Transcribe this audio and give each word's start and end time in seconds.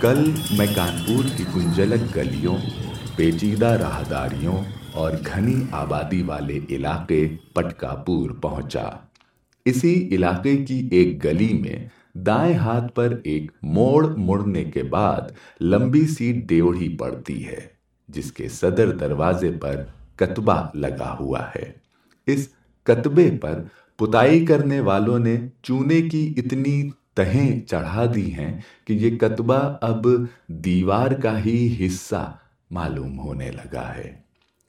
کل 0.00 0.30
میں 0.58 0.66
کانپور 0.74 1.24
کی 1.36 1.44
کنجلک 1.54 2.16
گلیوں، 2.16 2.56
پیچیدہ 3.16 3.66
راہداریوں 3.66 4.56
اور 4.92 5.12
گھنی 5.26 5.54
آبادی 5.70 6.22
والے 6.22 6.58
علاقے 6.70 7.28
پٹکا 7.52 7.94
پور 7.94 8.30
پہنچا۔ 8.30 8.88
اسی 9.64 10.08
علاقے 10.12 10.56
کی 10.56 10.88
ایک 10.90 11.24
گلی 11.24 11.52
میں 11.52 11.88
دائیں 12.14 12.54
ہاتھ 12.54 12.94
پر 12.94 13.16
ایک 13.24 13.50
موڑ 13.62 14.06
مڑنے 14.16 14.64
کے 14.64 14.82
بعد 14.82 15.20
لمبی 15.60 16.06
سی 16.06 16.32
ڈیوڑی 16.32 16.96
پڑتی 16.96 17.46
ہے، 17.46 17.60
جس 18.08 18.32
کے 18.32 18.48
صدر 18.48 18.90
دروازے 18.90 19.52
پر 19.52 19.82
کتبہ 20.16 20.68
لگا 20.74 21.16
ہوا 21.20 21.42
ہے۔ 21.56 21.72
اس 22.26 22.48
کتبے 22.82 23.30
پر 23.40 23.62
پتائی 23.96 24.46
کرنے 24.46 24.80
والوں 24.80 25.18
نے 25.18 25.36
چونے 25.62 26.00
کی 26.02 26.34
اتنی 26.36 26.90
تہیں 27.14 27.60
چڑھا 27.60 28.04
دی 28.14 28.34
ہیں 28.34 28.60
کہ 28.84 28.92
یہ 28.92 29.18
کتبہ 29.18 29.76
اب 29.80 30.06
دیوار 30.48 31.10
کا 31.10 31.44
ہی 31.44 31.86
حصہ 31.86 32.36
معلوم 32.70 33.18
ہونے 33.18 33.50
لگا 33.50 33.94
ہے۔ 33.96 34.16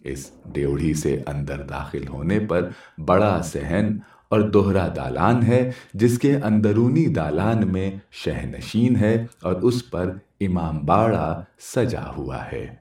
اس 0.04 0.31
ڈیوڑی 0.45 0.94
سے 0.94 1.22
اندر 1.27 1.62
داخل 1.62 2.08
ہونے 2.08 2.40
پر 2.40 2.70
بڑا 3.05 3.41
سہن 3.44 3.98
اور 4.30 4.41
دوہرا 4.41 4.88
دالان 4.95 5.44
ہے 5.44 5.72
جس 5.94 6.20
کے 6.20 6.36
اندرونی 6.36 7.05
دالان 7.05 7.67
میں 7.67 7.91
شہ 8.12 8.45
نشین 8.45 8.95
ہے 8.95 9.26
اور 9.42 9.55
اس 9.55 9.89
پر 9.89 10.14
امام 10.39 10.80
باڑا 10.80 11.44
سجا 11.76 12.14
ہوا 12.17 12.52
ہے۔ 12.52 12.76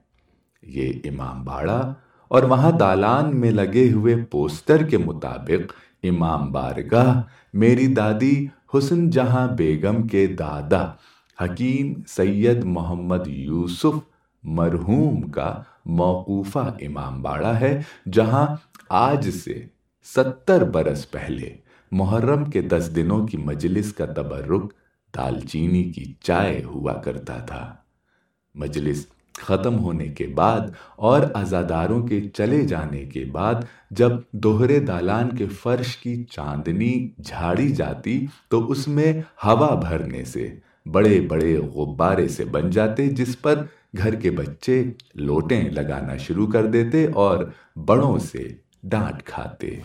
یہ 0.63 0.93
امام 1.05 1.45
باڑا 1.45 1.95
اور 2.29 2.43
وہاں 2.43 2.73
دالان 2.73 3.41
میں 3.41 3.51
لگے 3.51 3.93
ہوئے 3.93 4.17
پوسٹر 4.31 4.83
کے 4.83 4.99
مطابق 4.99 5.73
امام 6.02 6.52
بارگاہ، 6.52 7.23
میری 7.52 7.87
دادی 7.87 8.46
حسن 8.74 9.10
جہاں 9.10 9.48
بیگم 9.48 10.06
کے 10.06 10.26
دادا، 10.26 10.84
حکیم 11.40 11.93
سید 12.09 12.65
محمد 12.65 13.26
یوسف 13.26 13.98
مرحوم 14.43 15.23
کا 15.23 15.62
موقوفہ 15.87 16.59
امام 16.59 17.23
باڑا 17.23 17.60
ہے، 17.60 17.82
جہاں 18.12 18.46
آج 18.88 19.30
سے 19.30 19.66
ستر 20.16 20.65
برس 20.65 21.10
پہلے 21.10 21.56
محرم 21.93 22.45
کے 22.45 22.62
دس 22.62 22.90
دنوں 22.96 23.26
کی 23.26 23.37
مجلس 23.37 23.93
کا 23.93 24.06
تبرک 24.06 24.73
دال 25.16 25.40
چینی 25.40 25.84
کی 25.84 26.15
چائے 26.21 26.62
ہوا 26.65 26.93
کرتا 26.93 27.38
تھا۔ 27.38 27.74
مجلس 28.54 29.06
ختم 29.39 29.79
ہونے 29.79 30.07
کے 30.09 30.27
بعد 30.27 30.61
اور 30.97 31.21
ازاداروں 31.35 32.07
کے 32.07 32.21
چلے 32.29 32.63
جانے 32.63 33.05
کے 33.05 33.25
بعد 33.25 33.55
جب 33.91 34.11
دوہرے 34.33 34.81
دالان 34.81 35.37
کے 35.37 35.47
فرش 35.47 35.97
کی 35.97 36.25
چاندنی 36.25 37.09
جھاڑی 37.25 37.69
جاتی 37.69 38.27
تو 38.49 38.71
اس 38.71 38.89
میں 38.89 39.13
ہوا 39.45 39.75
بھرنے 39.75 40.25
سے، 40.25 40.55
بڑے 40.87 41.21
بڑے 41.21 41.57
غبارے 41.57 42.29
سے 42.29 42.45
بن 42.45 42.71
جاتے 42.71 43.07
جس 43.09 43.43
پر 43.43 43.65
گھر 43.99 44.15
کے 44.15 44.31
بچے 44.31 44.83
لوٹیں 45.15 45.71
لگانا 45.71 46.17
شروع 46.17 46.47
کر 46.47 46.67
دیتے 46.67 47.07
اور 47.15 47.45
بڑوں 47.77 48.19
سے 48.19 48.49
ڈانٹ 48.83 49.23
کھاتے۔ 49.23 49.81